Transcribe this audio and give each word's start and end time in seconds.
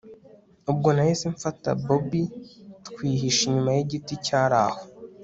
ubwo 0.71 0.87
nahise 0.95 1.25
mfata 1.35 1.69
bobi 1.85 2.23
twihisha 2.87 3.41
inyuma 3.47 3.69
yigiti 3.77 4.13
cyaraho 4.25 4.79